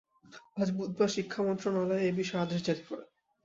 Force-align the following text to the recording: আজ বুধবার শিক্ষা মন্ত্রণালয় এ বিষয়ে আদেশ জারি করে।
আজ 0.57 0.67
বুধবার 0.77 1.09
শিক্ষা 1.15 1.41
মন্ত্রণালয় 1.47 2.03
এ 2.03 2.11
বিষয়ে 2.19 2.43
আদেশ 2.43 2.59
জারি 2.63 2.83
করে। 2.87 3.03